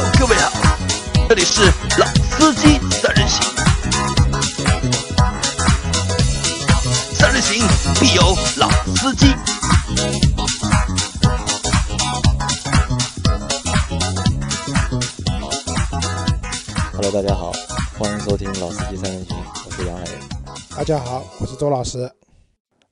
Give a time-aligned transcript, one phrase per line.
[0.00, 0.50] Hello，各位好，
[1.28, 1.60] 这里是
[1.98, 3.42] 老司机三人行，
[7.12, 7.68] 三人行
[8.00, 9.26] 必有老司机。
[16.94, 17.52] Hello，大家好，
[17.98, 19.36] 欢迎收听《老司机三人行》，
[19.66, 20.06] 我是杨磊。
[20.74, 22.10] 大家好，我是周老师。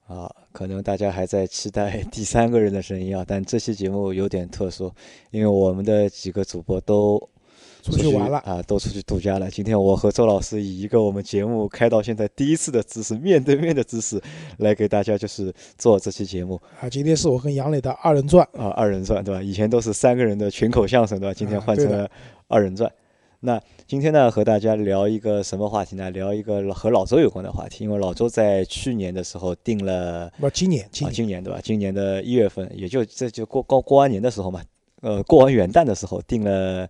[0.07, 4.93] 啊，可能大家还在期待 第三个人的声音啊，但这期节目有点特殊，
[5.31, 7.17] 因为我们的几个主播都
[7.81, 9.49] 出去玩了啊，都出去度假了。
[9.49, 14.21] 今天我和周老师以一个我们节目开到现在第一次的姿势，面对面的姿势，
[14.57, 19.41] 来给大家就是做这期节目啊，今天是我跟杨磊的二人转啊，二人转对吧？
[19.41, 21.33] 以前都是三个人的群口相声对吧？
[21.33, 22.11] 今天换成了
[22.49, 22.91] 二人转。
[23.41, 26.11] 那今天呢，和大家聊一个什么话题呢？
[26.11, 31.61] 聊一个和老周有关的话题，因为老周在去年的时候定了不，今年今啊，年今年对吧？
[31.63, 34.61] 今年的一月份，也就这就过过过完年的时候嘛，
[35.03, 36.89] 呃，过完元旦的时候定了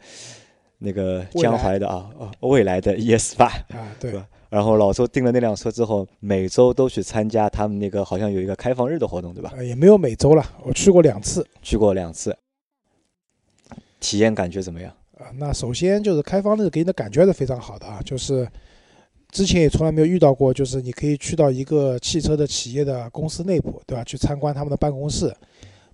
[0.78, 9.52] 那个江淮的啊啊未来的 ES 八，啊，对对吧然后老周订了那辆车之后，每周都去参加他们那个好像有一个开放日的活动，对吧？
[9.54, 12.34] 呃也没有每周了，我去过两次去过两次，
[14.00, 14.90] 体验感觉怎么样？
[15.18, 15.30] 啊。
[15.34, 18.48] 那首先就是开放日给你的感觉还是非常好的啊，就是
[19.30, 24.02] 之前也从来没有遇到过，就是你可以去到一个汽车的企业的公司内部，对吧？
[24.04, 25.34] 去参观他们的办公室，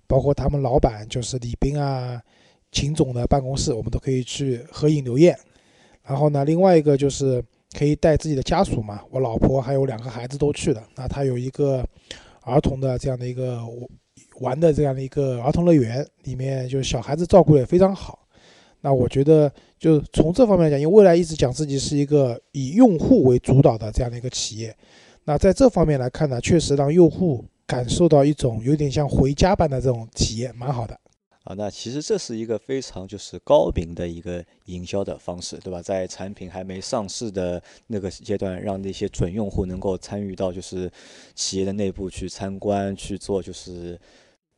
[0.07, 2.21] 包括他们老板就是李斌啊、
[2.71, 5.37] 秦总的办公室，我们都可以去合影留念。
[6.03, 7.43] 然后呢，另外一个就是
[7.77, 10.81] 可以带自己的家属嘛，我老婆还有两个孩子都去的。
[10.95, 11.83] 那他有一个
[12.41, 13.59] 儿童的这样的一个
[14.39, 18.24] 玩的这样的一个儿童乐园，里面就是小孩子照顾得也非常好。
[18.85, 24.77] 那我觉得，就从这方面来讲，因为未来一直讲自己是一个以用户为主导的这样的一个企业，
[25.23, 30.95] 那在这方面来看呢，确实让用户感受到一种有点像回家般的这种体验，蛮好的。
[31.45, 35.81] 啊，那其实这是一个非常就是高明的一个营销的方式，对吧？
[35.81, 40.91] 在产品还没上市的那个阶段，让那些准用户能够参与到就是
[41.33, 43.99] 企业的内部去参观、去做就是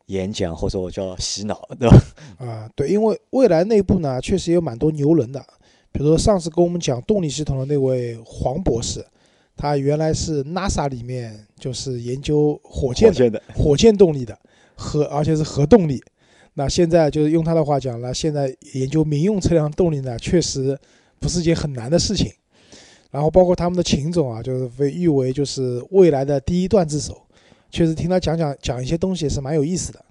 [0.08, 1.98] 演讲，或者我叫洗脑，对吧？
[2.40, 5.40] 啊，对，因为未来内部呢，确实有蛮多牛人的，
[5.92, 9.06] 比如说上次跟我们讲动力系统的那位黄博士，
[9.56, 14.38] 他原来是 NASA 里面就是研究火箭的火箭的火箭动力的
[14.76, 16.02] 核，而且是核动力。
[16.54, 20.78] 那现在就是用他的话讲了，现在研究民用车辆动力呢，确实
[21.20, 22.32] 不是一件很难的事情。
[23.12, 27.27] 然后包括他们的秦总啊，就是被誉为就是未来的第一段子手，
[27.70, 30.04] 确实听他讲讲讲一些东西也是蛮有意思的。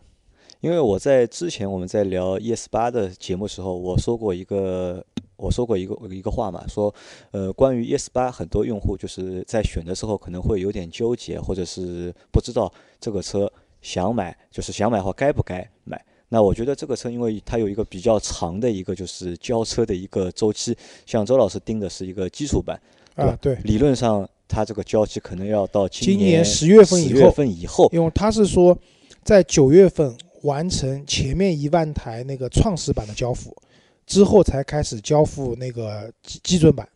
[0.61, 5.05] 因为我在之前我们在聊 ES 八的节目时候，我说过一个，
[5.37, 6.93] 我说过一个一个话嘛，说，
[7.31, 13.51] 呃，关于 ES 八，很多用户就是在选的时候可能会有点纠结，或者是不知道这个车
[13.83, 16.03] 想买，就是想买的话该不该买。
[16.29, 22.81] 那我觉得这个车，因为它有一个比较长的一个就是交车的一个周期，像周老师盯的是一个基础版，
[23.15, 28.77] 对吧啊，对，理论上它这个交期可能要到今年10月份以10月后份以后，因为他是说
[29.23, 33.57] 在九月份完成前面一万台那个创始版的交付，
[34.07, 36.89] 之后才开始交付那个基基准版。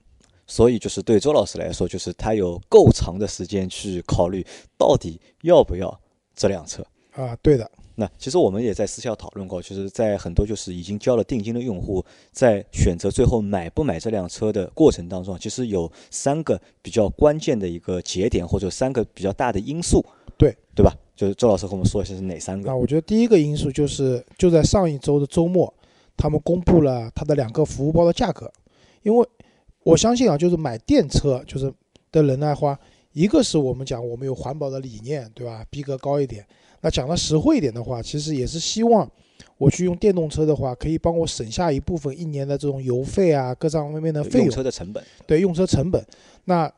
[0.46, 4.44] 所以就是对周老师来说，就是他有够长的时间去考虑
[4.76, 6.00] 到底要不要
[6.34, 6.84] 这辆车。
[7.12, 12.02] 啊，对的，那其实我们也在私下讨论过，就是在很多就是已经交了定金的用户，
[12.32, 20.02] 在选择最后买不买这辆车的过程当中，其实有三个比较关键的一个节点，或者三个比较大的因素，
[20.38, 20.96] 对对吧？
[21.14, 22.74] 就是周老师和我们说一下是哪三个那？
[22.74, 25.70] 我觉得第一个因素就是就在上一周的周末，
[26.16, 28.50] 他们公布了它的两个服务包的价格，
[29.02, 29.28] 因为
[29.82, 31.70] 我相信啊，就是买电车就是
[32.10, 32.78] 的人的话，
[33.12, 35.62] 一个是我们讲我们有环保的理念，对吧？
[35.68, 36.46] 逼格高一点。
[36.80, 39.10] 那讲的实惠一点的话，其实也是希望
[39.58, 44.54] 我去用电动车的话，可以帮我省下一部分一年的这种油费啊，各方面的费用用。
[44.54, 45.04] 车的成本。
[45.26, 46.04] 对用车成本。
[46.44, 46.70] 那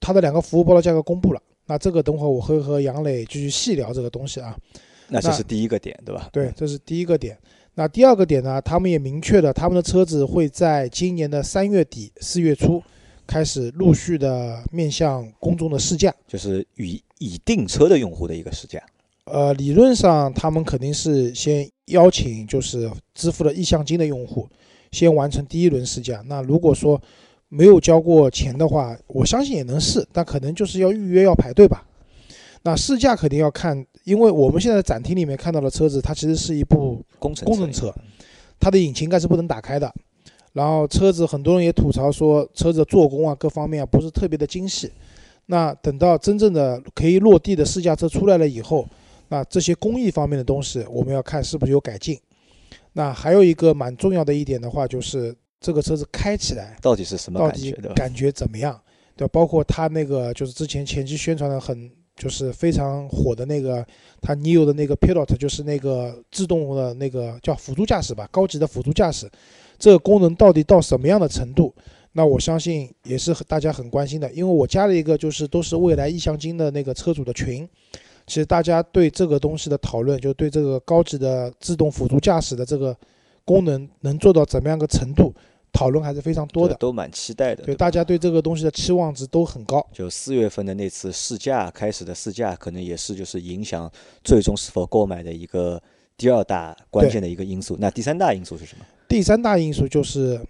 [0.00, 4.56] 它的两个服务包的价格公布了，那这个等会儿我会和杨磊继续细聊这个东西啊。
[5.08, 6.28] 那那这是第一个点，对吧？
[6.32, 7.38] 对，这是第一个点。
[7.74, 12.82] 那第二个点呢，他们也明确了，他们的车子会在今年的三月底四月初
[13.26, 16.14] 开始陆续的面向公众的试驾。
[16.26, 18.82] 就是已已订车的用户的一个试驾。
[19.24, 24.48] 呃，理论上他们肯定是先邀请就是支付了意向金的用户，
[24.92, 26.22] 先完成第一轮试驾。
[26.26, 27.00] 那如果说
[27.48, 31.86] 没有交过钱的话，我相信也能试，但可能就是要预约要排队吧。
[32.62, 37.94] 那试驾肯定要看，因为我们现在展厅里面看到的车子，它其实是一部工程工程车，
[38.58, 39.92] 它的引擎盖是不能打开的。
[40.52, 44.90] 然后车子很多人也吐槽说，车子的做工啊各方面啊不是特别的精细。
[45.46, 48.88] 那等到真正的可以落地的试驾车出来了以后，
[49.28, 52.18] 那这些工艺方面的东西我们要看是不是有改进。
[52.92, 57.92] 那还有一个蛮重要的一点的话，就是这个车子开起来到底是什么感觉的？
[57.94, 58.80] 感觉怎么样？
[59.16, 63.84] 对，包括它那个就是之前前期宣传的很就是非常火的那个，
[64.20, 69.28] 它 Neo 的那个 Pilot，就是那个自动的那个叫辅助驾驶吧，高级的辅助驾驶，
[69.78, 71.74] 这个功能到底到什么样的程度？
[72.12, 77.68] 那我相信也是大家很关心的，因为我加了一个就是都是未来意向金的那个车主的群，
[78.26, 82.96] 其实大家对这个东西的讨论，就对这个高级的自动辅助驾驶的这个
[83.44, 85.34] 功能能做到怎么样个程度，
[85.72, 86.74] 讨论还是非常多的。
[86.76, 87.62] 都蛮期待的。
[87.64, 89.86] 对，吧大家对这个东西的期望值都很高。
[89.92, 93.90] 就四月份的那次试驾开始的试驾，可能也是就是影响
[94.22, 95.80] 最终是否购买的一个
[96.16, 97.76] 第二大关键的一个因素。
[97.78, 98.84] 那第三大因素是什么？
[99.06, 100.40] 第三大因素就是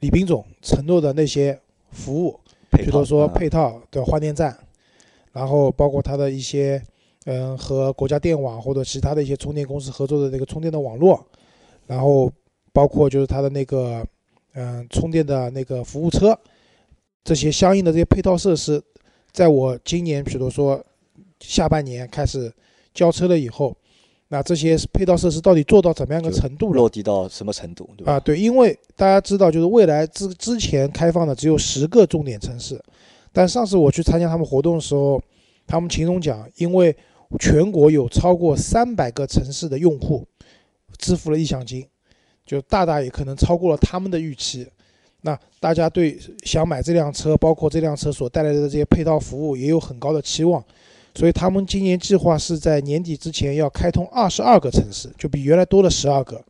[0.00, 1.58] 李斌总承诺的那些
[1.90, 2.38] 服务，
[2.70, 4.56] 比如说啊配套的换电站，
[5.36, 6.82] 然后包括它的一些
[7.26, 11.22] 嗯和国家电网或者其他的一些充电公司合作的那个充电的网络，
[11.86, 12.32] 然后
[12.72, 14.02] 包括就是它的那个
[14.54, 16.34] 嗯充电的那个服务车，
[17.22, 18.82] 这些相应的这些配套设施，
[19.30, 20.82] 在我今年比如说
[21.40, 22.50] 下半年开始
[22.94, 23.76] 交车了以后，
[24.28, 26.76] 那这些配套设施到底做到怎么样一个程度了？
[26.76, 28.14] 落地到什么程度，对吧？
[28.14, 32.82] 啊，对，因为大家知道，就是未来之之前开放的只有十个重点城市，
[33.36, 35.22] 但上次我去参加他们活动的时候，
[35.66, 36.96] 他们秦总讲，因为
[37.38, 40.26] 全国有超过三百个城市的用户
[40.96, 41.86] 支付了意向金，
[42.46, 44.66] 就大大也可能超过了他们的预期。
[45.20, 50.64] 那大家对想买这辆车，包括这辆车所带来的这些配套服务，也有很高的期望。
[51.14, 56.42] 所以他们今年计划是在年底之前要开通二十二个城市，就比原来多了十二个。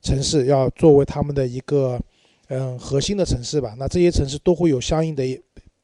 [0.00, 2.00] 城市要作为他们的一个
[2.48, 3.76] 嗯核心的城市吧。
[3.78, 5.24] 那这些城市都会有相应的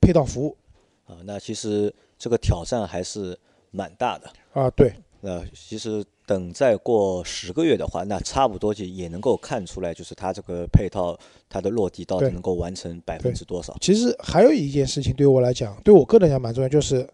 [0.09, 0.57] 配套服务
[1.05, 3.39] 啊，那其实这个挑战还是
[3.71, 4.31] 蛮大的。
[4.55, 4.71] 啊。
[4.71, 4.91] 对，
[5.21, 11.15] 那其实等再过十个月的话，那差不多就也能够看出来，就是它这个配套
[11.47, 13.77] 它的落地到底能够完成百分之多少。
[13.83, 17.07] 其实还有一件事情对我来讲，对我个人来讲蛮重要，就是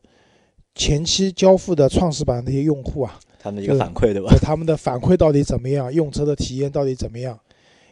[0.77, 4.39] 前期交付的创始版那些用户啊，他们的一个反馈，对吧对？
[4.39, 7.37] 他们的反馈到底怎么样，用车的体验到底怎么样？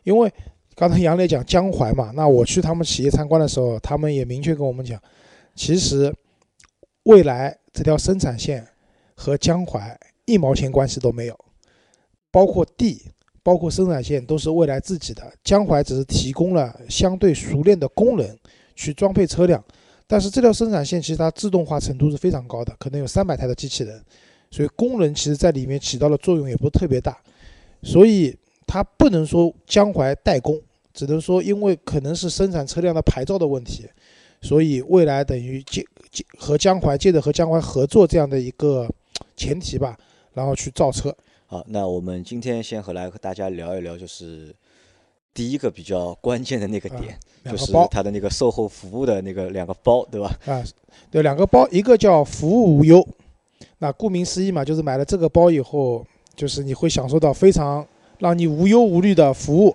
[0.04, 0.32] 因为
[0.74, 5.00] 刚才杨磊讲江淮嘛，那我去他们企业参观的时候，他们也明确跟我们讲，
[5.54, 6.14] 其实
[7.04, 8.66] 未来这条生产线
[9.14, 11.38] 和江淮一毛钱关系都没有，
[12.30, 13.02] 包括地，
[13.42, 18.38] 包括生产线都是未来自己的，江淮只是提供了相对熟练的工人
[18.74, 19.62] 去装配车辆，
[20.06, 24.02] 但是这条生产线其实它自动化程度是非常高的，可能有三百台的机器人。
[24.50, 27.18] 所以工人其实在里面起到的作用也不是特别大，
[27.82, 28.36] 所以
[28.72, 30.58] 它不能说江淮代工，
[30.94, 33.86] 只能说因为可能是生产车辆的牌照的问题，
[34.40, 38.88] 所以未来等于借借和江淮借着和江淮合作这样的一个
[39.36, 39.94] 前提吧，
[40.32, 41.14] 然后去造车。
[41.44, 44.54] 好，那我们今天先和来和大家聊一聊，就是
[45.34, 50.34] 第一个比较关键的那个点，就是包它的那个售后服务的那个两个包，对吧？
[50.46, 50.64] 啊，
[51.10, 53.06] 对，两个包，一个叫服务无忧，
[53.80, 57.86] 那顾名思义嘛，就是买了这个包以后，就是你会享受到非常
[58.22, 59.74] 让你无忧无虑的服务。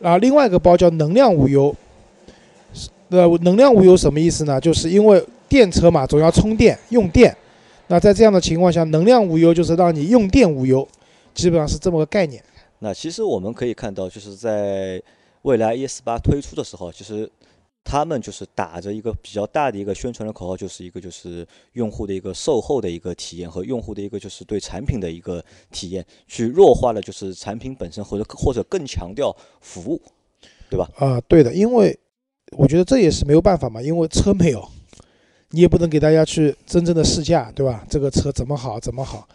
[0.00, 1.74] 啊，另外一个包叫能量无忧，
[2.72, 4.60] 是那能量无忧什么意思呢？
[4.60, 7.36] 就是因为电车嘛，总要充电用电，
[7.88, 10.86] 那在这样的情况下，能量无忧就是让你用电无忧，
[11.34, 12.40] 基本上是这么个概念。
[12.78, 15.02] 那其实我们可以看到，就是在
[15.42, 17.28] 未来 ES 八推出的时候，其实
[17.88, 25.42] 他们就是打着一个比较大的一个宣传的口号，就是一个就是用户的一个售后的一个体验和用户的一个就是对产品的一个
[25.72, 29.98] 体验，去弱化了就是产品本身或者或者更强调服务，
[30.68, 30.86] 对吧？
[30.96, 31.98] 啊，对的，因为
[32.58, 34.68] 我觉得这也是没有办法嘛，因为车没有，
[35.52, 37.86] 你也不能给大家去真正的试驾，对吧？
[37.88, 39.26] 这个车怎么好怎么好？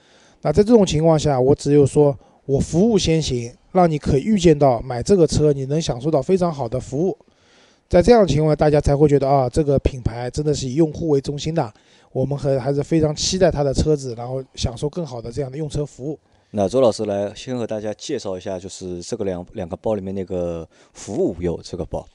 [0.43, 7.17] 那在这种情况下，我只有说我服务先行，让你可以预见到买这个车你能享受到非常好的服务。
[7.89, 11.73] 在这样的情况下，大家才会觉得啊，这个品牌真的是以用户为中心的，
[12.11, 16.17] 我们还还是非常期待它的车子，然后享受更好的这样的用车服务。
[16.55, 22.07] 那周老师来先和大家介绍一下，就是这个两两个包里面那个服务无忧这个包，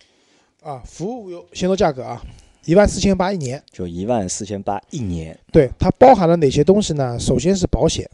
[0.63, 2.23] 啊，服务无忧，先说价格啊，
[2.65, 3.61] 一万四千八一年。
[3.73, 7.19] 就一万四千八一年，对，它包含了哪些东西呢？
[7.19, 8.09] 首先是保险，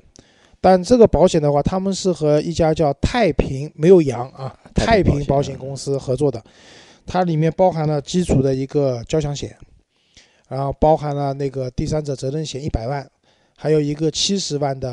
[0.62, 6.42] 但这个保险的话，他们是和一家叫太平没有阳啊，太平保险公司合作的，
[7.06, 9.56] 它里面包含了基础的一个交强险，
[10.48, 13.10] 然后包含了那个第三者责任险一百万，
[13.56, 14.90] 还有一个七十万的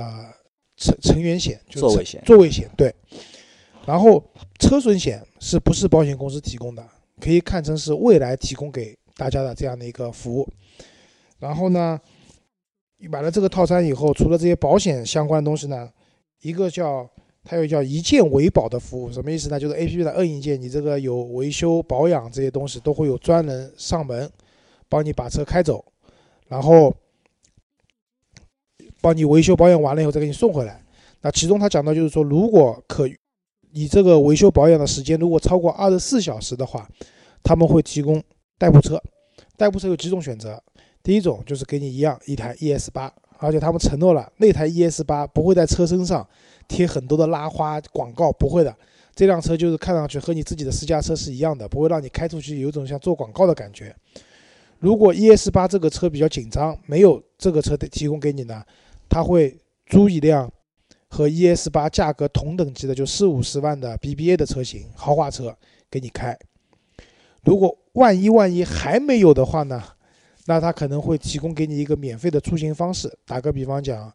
[0.78, 2.94] 成成员险，就是座位险座位险对，
[3.86, 4.24] 然后
[4.60, 6.86] 车损险是不是保险公司提供的？
[7.20, 10.48] 可以看成是未来提供给大家的这样的一个服务。
[11.38, 12.00] 然后呢，
[13.10, 15.90] 买了这个套餐以后，除了这些保险相关的东西呢，
[16.42, 17.08] 一个叫
[17.44, 19.60] 它有叫一键维保的服务，什么意思呢？
[19.60, 24.30] 就是 A P P 的摁一键，你这个有维修保养这些东西都会有专人上门
[24.88, 25.84] 帮你把车开走，
[26.48, 26.96] 然后
[29.02, 30.84] 帮你维修保养完了以后再给你送回来。
[31.22, 33.10] 那其中他讲到就是说，如果可
[33.72, 36.88] 你这个维修保养的时间如果超过二十四小时的话，
[37.42, 38.22] 他们会提供
[38.58, 39.02] 代步车。
[39.58, 40.62] 代步车有几种选择，
[41.04, 46.28] 第一种就是给你一样一台 ES 八，而且他们承诺了那台 ES 八不会在车身上
[46.68, 48.76] 贴很多的拉花广告，不会的。
[49.14, 53.94] 这辆车就是看上去和你自己的私家车是一样的，不会让你开出去有种像做广告的感觉。
[54.80, 58.64] 如果 ES 八这个车比较紧张，没有这个车的提供给你呢，
[59.10, 60.52] 他会租一辆
[61.10, 65.56] 和 ES 八价格同等级的，就四五十万的 BBA 的车型豪华车
[65.90, 66.36] 给你开。
[67.44, 69.84] 如果万一万一还没有的话呢，
[70.46, 73.12] 那他可能会提供给你一个免费的出行方式。
[73.26, 74.12] 打个比方讲，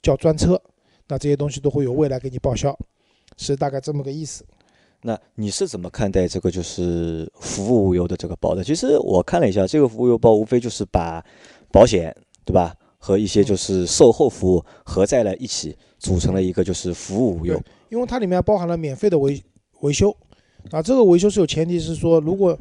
[0.00, 0.60] 叫专车，
[1.08, 2.78] 那这些东西都会有未来给你报销，
[3.36, 4.44] 是大概这么个意思。
[5.00, 8.62] 那你是怎么看待这个就是服务无忧的这个包的？
[8.64, 11.24] 其实我看了一下，这个服务无忧包无非就是把
[11.70, 17.60] 保险，对吧，和一些就是售后服务合在了一起，组成了一个就是服务无忧。
[17.90, 19.42] 因为它里面包含了免费的维
[19.80, 20.14] 维修。
[20.72, 22.58] 啊，这个维修是有前提是说，如果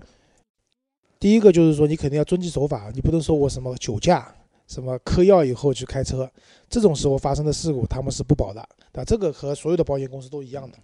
[1.20, 4.34] 第一个就是说你肯定要遵纪守法，你不能说我什么酒驾、
[4.68, 6.30] 什么嗑药以后去开车，
[6.70, 8.62] 这种时候发生的事故他们是不保的。
[8.94, 10.78] 啊，这个和所有的保险公司都一样的。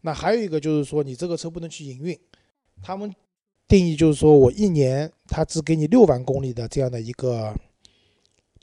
[0.00, 2.18] 那还有一个就是说，你这个车不能去营运，
[2.82, 3.12] 他们
[3.68, 7.54] 定义就是说我一年他只给你六万公里的这样的一个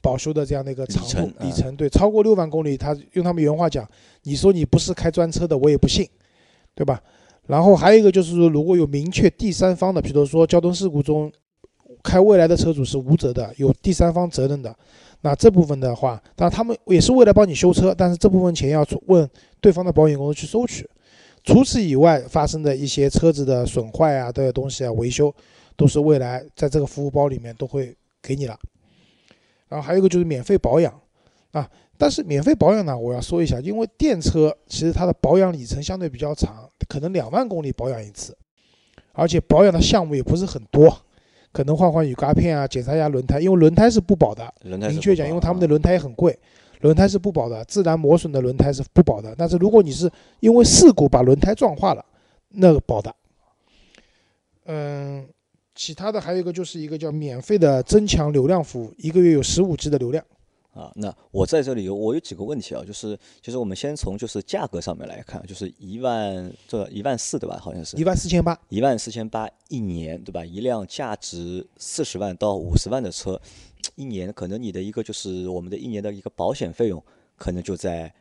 [0.02, 3.90] 保修的这样的一个长度里程，对，超过六万公里，他用他们原话讲，
[4.24, 6.06] 你说你不是开专车的，我也不信，
[6.76, 7.02] 对吧？
[7.48, 11.32] 然后还有一个就是说，如果有明确第三方的，比如说交通事故中
[12.04, 14.76] 开未来的车主是无责的，有第三方责任的，
[15.22, 19.30] 那这部分的话，当然他们也是为了帮你修车，但是这部分钱要问
[19.60, 20.90] 对方的保险公司去收取。
[21.44, 25.34] 除此以外，发生的一些车子的损坏啊，这些东西啊，维修
[25.76, 28.58] 都是未来在这个服务包里面都会给你了。
[29.68, 30.94] 然后还有一个就是免费保养
[31.52, 31.68] 啊。
[31.98, 38.36] 但是免费保养呢，我要说一下，因为电车其实它的保养里程相对比较长，可能两万公里保养一次，
[39.14, 40.96] 而且保养的项目也不是很多，
[41.52, 44.54] 可能换换雨刮片啊，检查一下轮胎，因为轮胎是不保的。
[44.64, 46.38] 明确讲，因为他们的轮胎也很贵，
[46.80, 49.36] 轮胎是不保的，自然磨损的轮胎是不保的。
[49.38, 52.06] 但是如果你是因为事故把轮胎撞坏了，
[52.50, 53.14] 那个保的。
[54.66, 55.28] 嗯，
[55.76, 60.24] 其他的还有一个就是一个叫免费的增强流量服务，一个月有十五 G 的流量。
[60.74, 67.60] 啊，那我在这里有我有几个问题啊，就是就是我们先从就是价格上面来看，就是一万这一万四对吧？
[67.62, 70.46] 好像是一万四千八，一万四千八一年对吧？
[70.46, 73.38] 一辆价值四十万到五十万的车，
[73.96, 77.04] 一年可能你的一个就是我们的一年的一个保险费用
[77.36, 78.14] 可能就在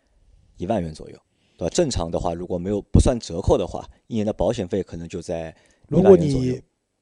[0.56, 1.16] 一万元左右，
[1.56, 1.70] 对吧？
[1.72, 5.54] 正常的话，如果没有不算折扣的话，一年的保险费可能就在
[5.86, 6.60] 如果你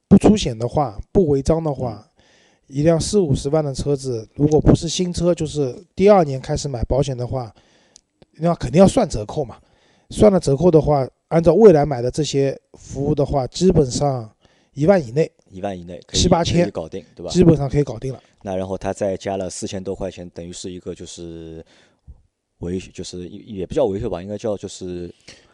[0.08, 2.04] 不出险的话，不违章的话。
[2.68, 7.52] 一辆四五十万的车子，如果不是新车，就是第二年开始买保险的话，
[8.34, 9.56] 那肯定要算折扣嘛。
[10.10, 14.30] 算了折扣的话，按照未来买的这些服务的话，基本上
[14.74, 17.30] 一万以内，一万以内七八千搞定，对吧？
[17.30, 18.22] 基本上可以搞定了。
[18.42, 21.64] 那然后他再加了四千多块钱，等于是一个就是
[22.58, 25.12] 维，就是也不叫维修吧，应该叫就是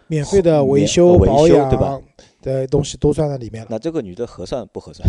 [0.09, 2.01] 免费的维修保养对吧？
[2.43, 3.69] 的东西都算在里面了。
[3.71, 5.09] 那这个女的合算不合算？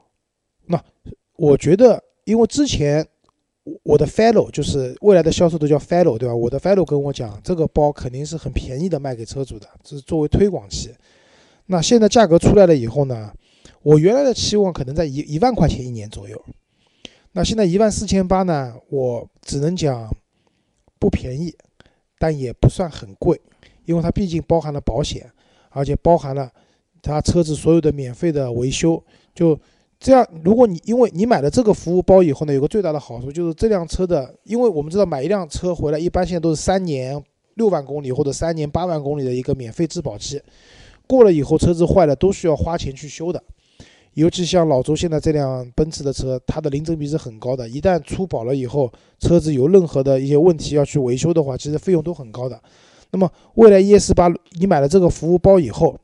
[0.66, 0.82] 那。
[1.36, 3.04] 我觉得，因为之前
[3.82, 6.34] 我的 fellow 就是未来的销售都叫 fellow，对吧？
[6.34, 10.94] 我的 fellow 跟我讲，这个包肯定是很便宜的卖给车主的，这是作为推广期。
[11.66, 13.32] 那现在价格出来了以后呢，
[13.82, 16.40] 我原来的期望可能在一一万块钱一年左右。
[17.32, 20.08] 那现在一万四千八呢，我只能讲
[21.00, 21.52] 不便宜，
[22.18, 23.40] 但也不算很贵，
[23.86, 25.28] 因为它毕竟包含了保险，
[25.70, 26.48] 而且包含了
[27.02, 29.02] 它车子所有的免费的维修，
[29.34, 29.58] 就。
[30.04, 37.18] 这样，如果你因为你买了这个服务包以后呢，有个最大的好处就是这辆车的，因为我们知道买一辆车回来，一般现在都是三年
[37.54, 40.38] 六万公里或者三年八万公里的一个免费质保期，
[41.06, 43.42] 过了以后车子坏了都需要花钱去修的。
[44.12, 52.60] 尤其像老周现在这辆奔驰的车，它的零整比是很高的，一旦出保了以后，车子有任何的一些问题要去维修的话，其实费用都很高的。
[53.10, 55.98] 那么未来 ES 八你买了这个服务包以后，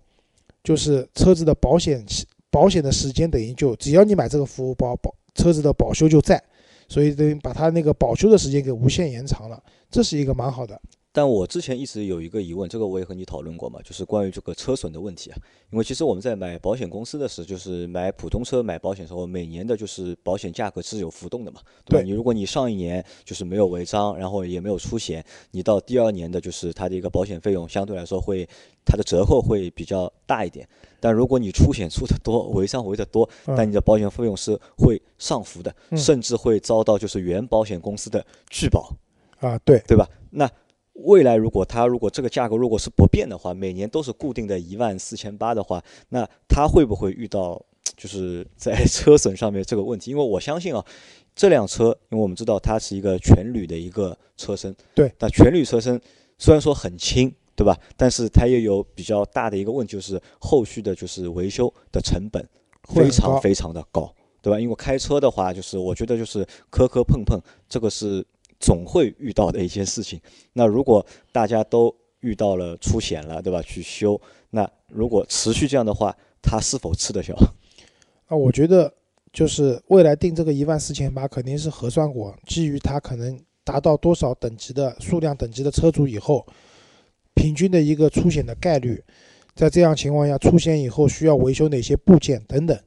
[0.65, 2.27] 就是车子的保险期。
[2.51, 6.43] 保险的时间等于就只要你买这个服务包，保车子的保修就在，
[6.89, 10.81] 所以等于把它那个保修的时间给无限延长了，这是一个蛮好的。
[11.13, 15.37] 但我之前一直有一个疑问，这个我也和你讨论过嘛，就是关于这个车损的问题啊。
[15.71, 22.03] 因为其实我们在买保险公司的时候，就是买普通车买保险时候，每年的就是保险价格是有浮动的嘛，对吧？
[22.03, 28.49] 对你如果你上一年就是没有违章，然后也没有出险，你到第二年的就是它的一个保险费用相对来说会
[28.85, 30.69] 它的折扣会比较大一点。
[31.01, 38.95] 但如果你出险出的多，违章违的多，嗯但你的保险费用是会上浮的，嗯甚至会遭到就是原保险公司的拒保。
[39.41, 40.07] 啊，对，对吧？
[40.31, 40.49] 那
[40.95, 47.61] 未来如果它如果这个价格如果是不变的话，每年都是固定的一万四千八的话，那它会不会遇到
[47.97, 50.11] 就是在车损上面这个问题？
[50.11, 50.85] 因为我相信啊，
[51.35, 56.01] 这辆车，因为我们知道它是一个全铝的一个车身，对，那全铝车身
[56.39, 57.33] 虽然说很轻。
[57.57, 57.79] 对吧？
[57.95, 62.43] 但是它也有比较大的一个问题，就是后续的就是维修的成本
[62.85, 64.59] 非常非常的高，对吧？
[64.59, 68.25] 因为开车的话，就是我觉得就是磕磕碰碰，这个是
[68.61, 70.21] 总会遇到的一件事情。
[70.53, 73.61] 那如果大家都遇到了出险了，对吧？
[73.63, 77.35] 去修，那如果持续这样的话，它是否吃得消？
[78.27, 78.93] 啊，我觉得
[79.33, 86.47] 就是未来定这个一万四千八，肯定是核算过，基于它可能达到多少等级的数量等级的车主以后，
[87.35, 89.03] 平均的一个出险的概率，
[89.55, 92.79] 在这样情况下出险以后需要维修哪些部件等等。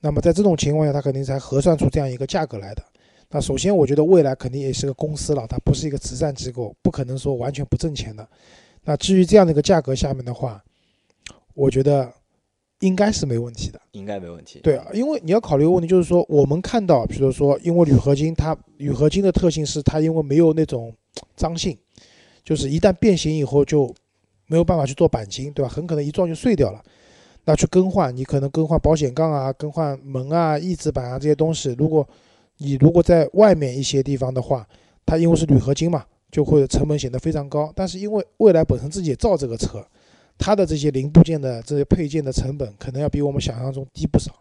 [0.00, 2.82] 那么在这种情况下，它肯定才核算出这样一个价格来的。
[3.30, 8.26] 那首先，我觉得未来肯定也是个公司了，它不是一个慈善机构，不可能说完全不挣钱的。
[8.84, 10.62] 那至于这样的一个价格下面的话，
[11.52, 12.10] 我觉得
[12.80, 13.78] 应该是没问题的。
[13.92, 14.60] 应该没问题。
[14.60, 20.90] 对啊，因为你要考虑一个问题，就是说我们看到，比如说，因为铝合金它铝合金的特性是它因为没有那种
[21.36, 21.76] 脏性，
[22.42, 23.94] 就是一旦变形以后就
[24.46, 25.68] 没有办法去做钣金，对吧？
[25.68, 26.82] 很可能一撞就碎掉了。
[27.44, 32.08] 那去更换，你可能更换保险杠啊、更换门啊、翼子板啊这些东西，如果
[32.58, 34.68] 你如果在外面一些地方的话，
[35.06, 37.72] 它因为是铝合金嘛，就会成本显得非常高。
[37.74, 39.84] 但是因为蔚来本身自己也造这个车，
[40.36, 44.32] 它的这些零部件的这些配件的成本可能要比我们想象中低不少，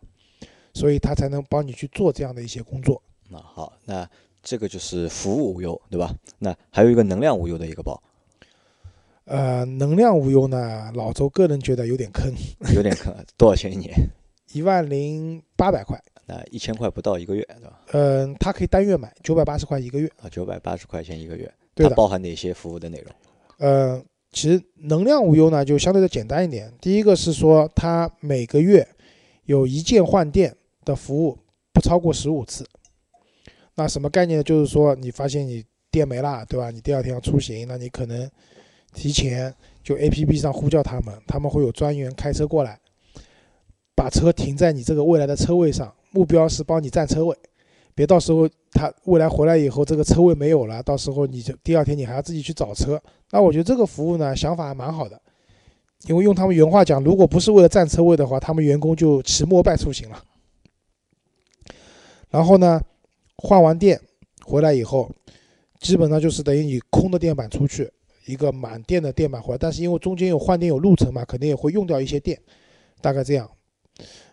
[0.74, 3.02] 所以它才能帮你去做这样的一些工作。
[3.30, 4.10] 那好，那
[4.42, 6.14] 这个就是服务无忧，对吧？
[6.40, 8.02] 那还有一个能量无忧的一个包，
[9.26, 12.34] 呃，能量无忧呢，老周个人觉得有点坑，
[12.76, 13.94] 有点坑，多少钱一年？
[14.54, 16.02] 一万零八百块。
[16.28, 17.82] 那一千块不到一个月，对吧？
[17.94, 20.12] 嗯、它可以单月买，九百八十块一个月。
[20.22, 21.52] 啊，九百八十块钱一个月。
[21.76, 23.12] 它包含哪些服务的内容？
[23.60, 26.72] 呃，其实能量无忧呢，就相对的简单一点。
[26.82, 28.86] 第一个是说，它每个月
[29.46, 31.38] 有一键换电的服务，
[31.72, 32.68] 不超过十五次。
[33.76, 34.44] 那什么概念呢？
[34.44, 36.72] 就是说，你发现你电没了，对吧？
[36.72, 38.30] 你第二天要出行，那你可能
[38.94, 42.80] 提前就 A P P 上呼叫他们，他们会有专员开车过来，
[43.96, 47.36] 把车停在你这个未来的车位上，目标是帮你占车位，
[47.94, 53.02] 别到时候他未来回来以后这个车位没有了，到时候你就第二天你还要自己去找车。
[53.32, 55.22] 那我觉得这个服务呢，想法还蛮好的，
[56.08, 60.24] 因为用他们原话讲，如果不是为了占车位的话，他们员工就骑摩拜出行了。
[62.30, 62.82] 然后呢，
[63.38, 64.00] 换完电
[64.46, 65.10] 回来以后，
[65.80, 67.92] 基本上就是等于你空的电板出去，
[68.26, 72.40] 一个满电的电板回来，但是因为中间有换电有路程嘛，肯定也会用掉一些电，
[73.02, 73.50] 大概这样。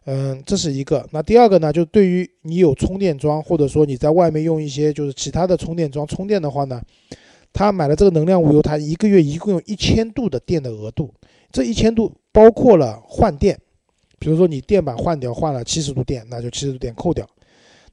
[0.06, 1.08] 嗯，这是一个。
[1.12, 6.82] 那第二个呢，就对于你有充电桩，或者说你在外面用一些就是其他的充电桩充电的话呢，
[7.52, 11.12] 他买了这个能量无忧，他一个月一共有一千度的电的额度，
[11.50, 13.58] 这一千度包括了换电，
[14.18, 17.26] 比如说你电板换掉换了七十度电，那就七十度电扣掉。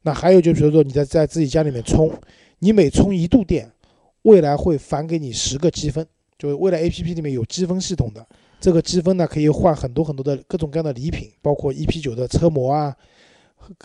[0.02, 2.12] 那还有就比如说你在在自己家里面充，
[2.60, 3.71] 你每充一度电，
[4.24, 6.06] 未来会返给你十个积分，
[6.38, 8.28] 就是未来 A P P 里面有积分系统的。
[8.62, 12.95] 这个积分呢，可以换很多很多的各种各样的礼品，包括 EP 九的车模啊，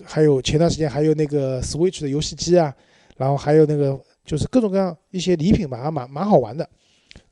[0.04, 2.72] 还有前段时间还有那个 Switch 的游戏机啊，
[3.16, 6.68] 然后还有那个就是各种各样一些礼品吧，还蛮蛮好玩的。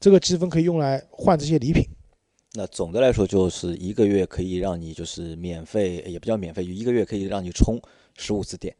[0.00, 1.84] 这个积分可以用来换这些礼品。
[2.54, 7.78] 那总的来说，就是一个月可以让你就是免费，也不叫免费，一个月可以让你充
[8.16, 8.74] 十五次电，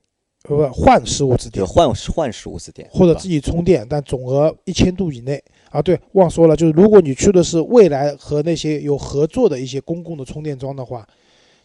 [0.48, 5.42] 呃，不换十五次电就，换换十五次电，或者自己充电，但总额一千度以内
[5.75, 5.83] 啊。
[5.83, 11.07] 对，忘说了，就是如果你去的是未来和那些有合作的一些公共的充电桩的话，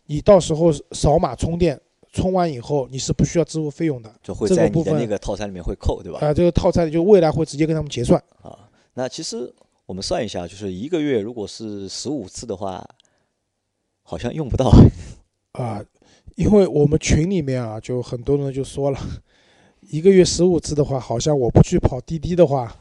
[0.08, 1.80] 你到时候扫码充电，
[2.12, 6.20] 充完以后你是不需要支付费用的就会这部分在你的那个套餐里面会扣，对吧？
[6.22, 6.34] 啊。
[6.34, 8.22] 这个套餐里就未来会直接跟他们结算。
[8.42, 9.54] 啊，那其实
[9.86, 12.84] 我们算一下，就是一个月如果是十五次的话，
[14.02, 14.72] 好像用不到。
[15.54, 15.84] 啊，
[16.36, 19.00] 因为我们群里面啊，就很多人就说了，
[19.90, 22.76] 一个月十五次的话，好像我不去跑滴滴的话，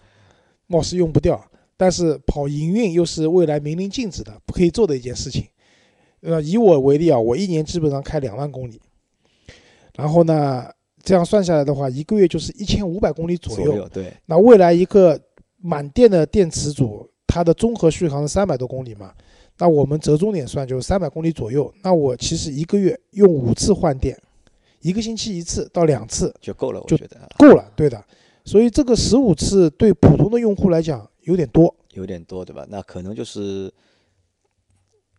[0.69, 1.45] 貌似用不掉。
[1.77, 5.47] 但是跑营运又是未来明令禁止的，不可以做的一件事情。
[6.23, 8.81] 呃，以我为例啊，我一年基本上开两万公里，
[9.95, 10.69] 然后呢，
[11.05, 13.77] 这样算下来的话，一个月就是一千五百公里左右。
[13.77, 15.17] 右对，那未来一个
[15.59, 19.15] 满电的电池组，它的综合续航是三百多公里嘛，
[19.59, 21.73] 那我们折中点算就是三百公里左右。
[21.85, 24.21] 那我其实一个月用五次换电，
[24.81, 28.05] 一个星期一次到两次就够了，我觉得啊够了，对的。
[28.49, 32.65] 所以这个十五次对普通的用户来讲有点多，有点多，对吧？
[32.71, 33.71] 那可能就是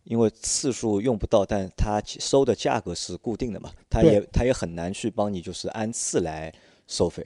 [0.02, 6.52] 因为次数用不到，但它收的价格是固定的嘛，它也它也很难去帮你就是按次来
[6.88, 7.24] 收费。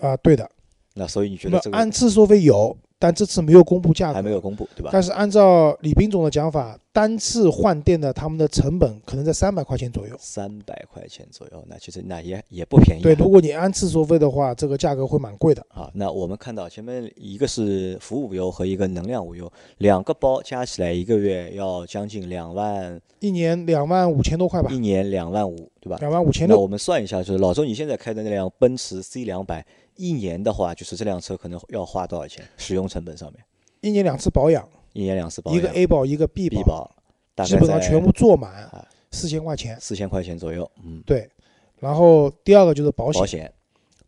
[0.00, 0.50] 啊、对的。
[0.94, 4.90] 那所以你觉得这个按次收费有，但这次没有公布价格，还没有公布，对吧？
[4.92, 10.16] 但是按照李斌总的讲法，单次换电的他们的成本可能在三百块钱左右。
[10.18, 13.04] 三百块钱左右，那其实那也也不便宜啊。
[13.04, 15.64] 对，如果你按次收费的话，这个价格会蛮贵的。
[15.68, 25.96] 啊，那我们看到前面一个是服务无忧和一个能量无忧，两个包加起来一个月要将近两万，一年两万五千多块吧一，年两万五，对吧？
[26.00, 26.56] 两万五千六。
[26.56, 29.64] 那我们算一下，就是老周你现在开的那辆奔驰 C 两百，
[29.98, 32.42] 一年的话，就是这辆车可能要花多少钱？
[32.56, 33.44] 使用成本上面，
[33.82, 35.58] 一年两次保养，一年两次保养。
[35.58, 36.90] 一个 A 保一个 B B 保，
[37.34, 39.76] 大概基本上全部做满啊，四千块钱。
[39.80, 41.28] 四千块钱左右，嗯，对，
[41.80, 43.20] 然后第二个就是保险。
[43.20, 43.52] 保，险。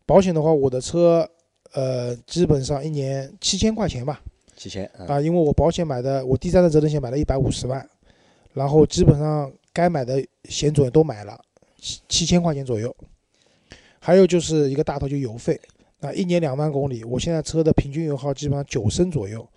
[0.05, 1.29] 保险的话，我的车
[1.73, 4.21] 呃基本上一年七千块钱吧，
[4.55, 7.85] 七千啊，啊，因为我保险买的，我第三者责任险买了一百五十万，
[8.53, 11.39] 然后基本上该买的险种也都买了，
[11.77, 12.95] 七七千块钱左右。
[14.03, 15.61] 还有就是一个大头就油费，
[16.01, 19.47] 那一年两万公里，我现在车的平均油耗基本上九升左右，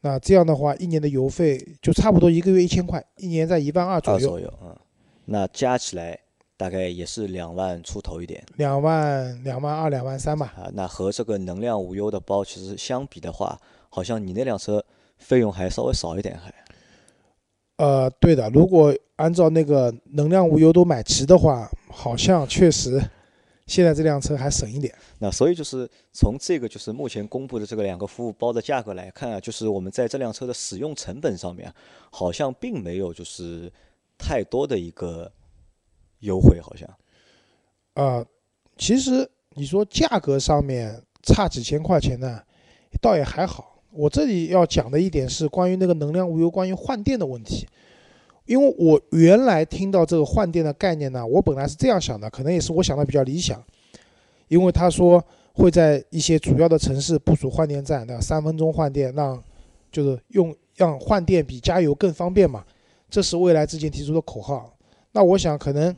[0.00, 4.76] 那这样的话一年的油费就差不多一个月一千块，一年在一万二左右，二左右，嗯，
[5.24, 6.18] 那加起来
[6.56, 8.42] 大概也是两万出头一点。
[8.56, 10.54] 两万两万二两万三吧。
[10.56, 14.84] 啊，那和这个能量无忧的包其实相比的话，好像你那辆车
[15.18, 16.54] 费用还稍微少一点，还
[17.78, 23.02] 呃，对的，如果按照那个能量无忧都买齐的话，好像确实
[23.66, 24.94] 现在这辆车还省一点。
[25.18, 31.74] 那所以就是从这个就是目前公布的这个两个服务包的价格来看啊，就是我们在这辆车的使用成本上面啊，
[32.10, 33.72] 好像并没有就是
[34.18, 35.30] 太多的一个
[36.20, 36.88] 优惠，好像
[37.94, 38.24] 啊，
[38.76, 42.42] 其实你说价格上面差几千块钱呢，
[43.00, 43.82] 倒也还好。
[43.90, 47.68] 我这里要讲的一点是关于那个能量无忧、关于换电的问题，
[48.44, 53.62] 因为我原来听到这个换电的概念呢，我本来是这样想的，可能也是我想的比较理想，
[54.48, 55.24] 因为他说
[55.54, 59.42] 会在一些主要的城市部署换电站，那三分钟换电，让
[59.90, 62.64] 就是用让换电比加油更方便嘛，
[63.08, 64.74] 这是未来之前提出的口号。
[65.12, 65.94] 那我想可能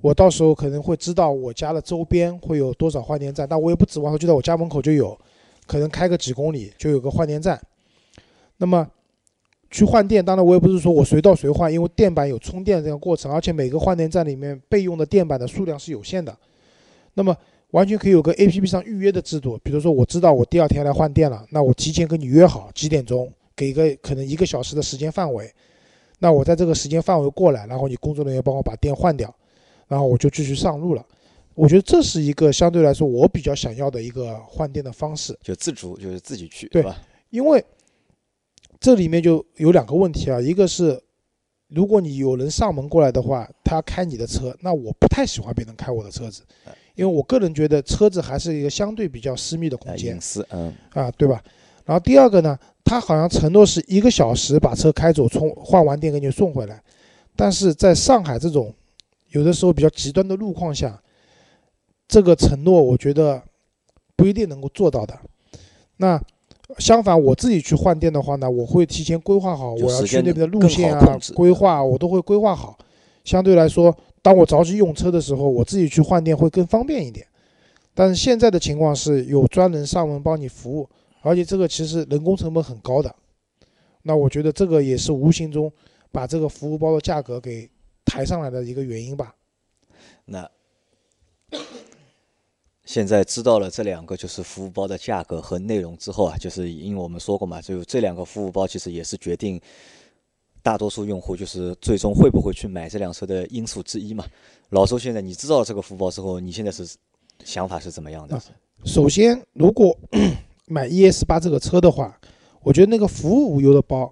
[0.00, 5.16] 我到时候可能会知道我家的周边会有多少换电站，但我也不指望说就在我家门口就有，
[5.66, 7.60] 可能开个几公里就有个换电站。
[8.56, 8.86] 那么
[9.70, 16.36] 去换电，当然我也不是说我随到随换，因为电板有充电这个过程，而且每个换电站里面备用的电板的数量是有限的。
[17.14, 17.36] 那么
[17.72, 25.52] 完全可以有个 A P P 上预约的制度，比如说我知道我第二天来换电了，那我提前跟你约好几点钟，给一个可能一个小时的时间范围，
[26.18, 29.34] 那我在这个时间范围过来，然后你工作人员帮我把电换掉，
[29.86, 31.04] 然后我就继续上路了。
[31.54, 36.96] 我觉得这是一个相对来说我比较想要的一个换电的方式，就自主就是自己去，对吧？
[37.30, 37.62] 因为
[38.80, 41.00] 这里面就有两个问题啊，一个是
[41.68, 46.42] 如果你有人上门过来的话，他开你的车，那我不太喜欢别人开我的车子，
[46.94, 51.42] 因为我个人觉得车子还是一个相对比较私密的空啊，间隐私，嗯，啊，对吧？
[51.84, 56.82] 然后第二个呢，他好像承诺是一个小时把车开走，充换完电给你送回来，
[57.34, 58.72] 但是在上海这种
[59.30, 61.02] 有的时候比较极端的路况下，
[62.06, 63.42] 这个承诺我觉得
[64.16, 65.18] 不一定能够做到的。
[65.96, 66.22] 那
[66.76, 72.76] 相反，我自己去换电的话呢，我会提前规划好我要去那边的路线啊、规划，我都会规划好。
[73.24, 77.26] 相对来说，当我着急用车的时候，我自己去换电会更方便一点。
[77.94, 80.88] 但是现在的情况是有专人上门帮你服务，
[81.22, 83.14] 而且这个其实人工成本很高的。
[84.02, 85.72] 那我觉得这个也是无形中
[86.12, 87.68] 把这个服务包的价格给
[88.04, 89.34] 抬上来的一个原因吧。
[90.26, 90.48] 那
[92.88, 99.60] 现在知道了这两个就是服务包的价格和内容之后啊，就是因为我们说过嘛，就这两个服务包其实也是决定
[100.62, 104.24] 大多数用户就是最终会不会去买这辆车的因素之一嘛。
[104.70, 106.88] 老周，现在你知道了这个服务包之后，你现在是
[107.44, 108.42] 想法是怎么样的啊？
[108.86, 109.94] 首先，如果
[110.64, 112.18] 买 ES 八这个车的话，
[112.62, 114.10] 我觉得那个服务无忧的包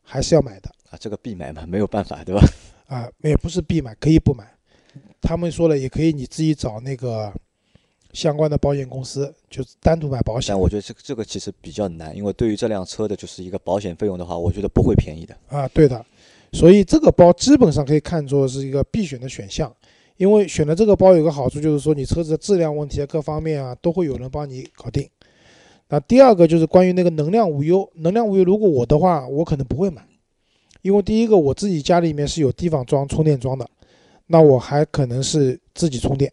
[0.00, 2.40] 还是要买的啊，这个必买嘛，没有办法，对吧？
[2.86, 4.48] 啊，也不是必买，可以不买。
[5.20, 7.32] 他们说了，也可以你自己找那个
[8.12, 15.34] 相关的保险公司，就单独买保险但我觉得这个这个其实比较难，因为对于这辆车的就是一个保险费用的话，我觉得不会便宜的。
[15.48, 15.66] 啊。
[15.68, 16.04] 对的，
[16.52, 19.74] 所以这个包基本上可以看作是一个必选的选项，
[20.18, 25.08] 因为选了这个包有个好处就是说，你车子的质量问题啊，各方面啊，都会有人帮你搞定。
[25.88, 30.02] 那第二个就是关于那个能量无忧，能量无忧，如果我的话，我可能不会买，
[30.82, 33.68] 因为第一个我自己家里面是有地方装充电桩的，
[34.26, 36.32] 那我还可能是自己充电。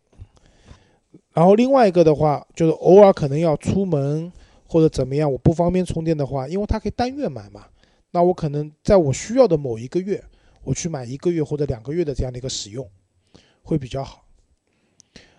[1.33, 4.31] 然后另外一个的话，就是偶尔可能要出门
[4.67, 7.65] 或者怎么样，我不方便充电的话，因为它可以单月买嘛，
[8.11, 10.23] 那我可能在我需要的某一个月，
[10.63, 12.87] 我去买一个月或者两个月的这样的一个使用，
[13.61, 14.25] 会比较好。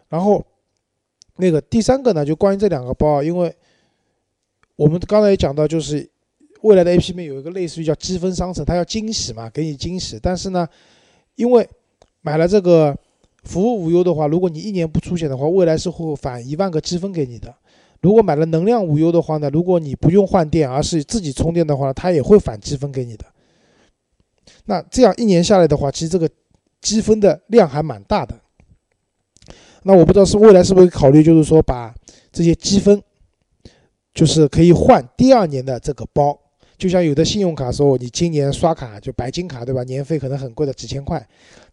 [0.09, 0.45] 然后
[1.37, 3.55] 那个第三个呢，就关于这两个包啊，因为
[4.77, 6.09] 我们刚才也讲到，就是
[6.63, 10.19] 未来的 A P P 里面有一个类似于叫积分商城，它要惊喜嘛，给你惊喜。
[10.23, 10.69] 但是呢，
[11.35, 11.69] 因为
[12.23, 12.97] 买了这个
[13.45, 17.55] 服务无忧的话，如果你一年不出险的话，未来是会返一万个积分给你的。
[18.01, 23.25] 如果买了能量无忧的话呢，如果你不用换电，而是自己充电的话，它也会返积分给你的。
[24.65, 26.29] 那这样一年下来的话，其实这个
[26.81, 28.41] 积分的量还蛮大的。
[29.83, 31.95] 那我不知道是未来是不是考虑，就是说把
[32.33, 33.03] 这些积分，
[34.15, 36.40] 就是可以换第二年的这个包，
[36.81, 39.85] 就像有的信用卡说，你今年刷卡就白金卡，对吧？
[39.85, 41.25] 年费可能很贵的几千块，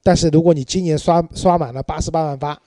[0.03, 2.61] 但是如果你今年刷刷满了八十八万八，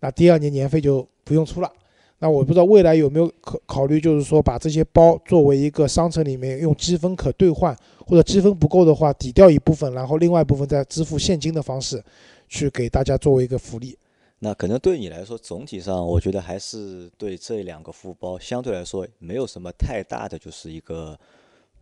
[0.00, 1.72] 那第二年年费就不用出了。
[2.18, 12.02] 那我不知道未来有没有考考虑，就是说把这些包作为一个商城里面用积分可兑换，或者积分不够的话抵掉一部分，然后另外一部分再支付现金的方式，
[12.48, 13.96] 去给大家作为一个福利。
[14.40, 21.18] 那可能对你来说，总体上我觉得还是对这两个服务包相对来说没有什么太大的就是一个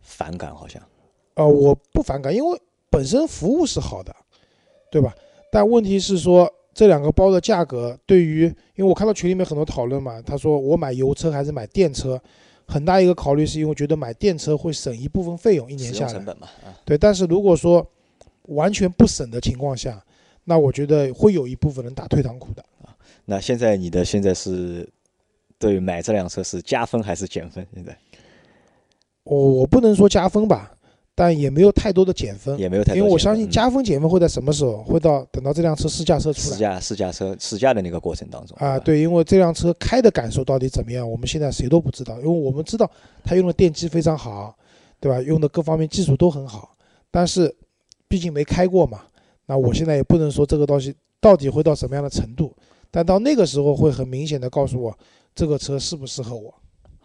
[0.03, 0.79] 反感，好像。
[1.33, 2.61] 呃，我不反感，因为
[2.91, 4.15] 本身服务是好的，
[4.91, 5.15] 对吧？
[5.51, 8.43] 但问题是说这两个包的价格对于，
[8.75, 12.21] 因为我看到群里面很多讨论嘛，他说我买油车还是买电车，
[12.67, 16.13] 很大一个考虑是因为觉得买电车会省一部分费用，一年下来。
[16.13, 16.77] 成本嘛，啊。
[16.85, 17.83] 对，但是如果说
[18.43, 20.03] 完全不省的情况下。
[20.45, 22.93] 那我觉得会有一部分人打退堂鼓的啊。
[23.23, 24.85] 那现在你的现在是
[25.57, 27.65] 对买这辆车是加分还是减分？
[27.73, 27.97] 现在
[29.23, 30.71] 我我不能说加分吧，
[31.15, 32.97] 但也没有太多的减分，也没有太多。
[32.97, 34.83] 因为我相信加分减分会在什么时候？
[34.83, 38.77] 会到等到这辆车试驾车出来，试驾试驾车试驾的那个过程当中啊。
[38.79, 42.15] 对，因为这辆车开的感受到底怎么样，我们现在谁都不知道。
[42.17, 42.89] 因为我们知道
[43.23, 44.55] 它用的电机非常好，
[44.99, 45.21] 对吧？
[45.21, 46.75] 用的各方面技术都很好，
[47.09, 47.53] 但是
[48.07, 49.01] 毕竟没开过嘛。
[49.45, 52.53] 那我现在也不能说这个东西到底会到什么样的程度，
[52.89, 54.97] 但到那个时候会很明显的告诉我
[55.35, 56.53] 这个车适不适合我。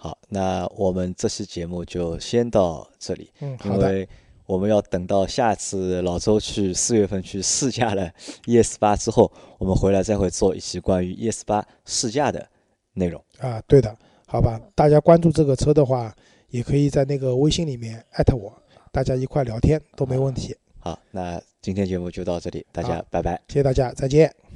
[0.01, 3.31] 好，那我们这期节目就先到这里。
[3.41, 3.93] 嗯，好的。
[3.93, 4.09] 因为
[4.47, 8.09] 我们要等到下次老周去四月份去试驾了
[8.47, 12.49] ES 八之后，我们回来再会做一期关于 ES 八试驾的
[12.95, 13.23] 内容。
[13.39, 13.95] 啊，对的，
[14.27, 14.59] 好吧。
[14.75, 16.15] 大家关注这个车的话，
[16.49, 18.57] 也可以在那个微信里面艾特我，
[18.93, 20.57] 大家一块聊天都没问题。
[20.79, 24.48] 好，那今天节目就到这里，大家拜拜，谢谢大家，再见。